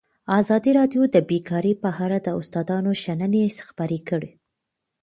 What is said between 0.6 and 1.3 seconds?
راډیو د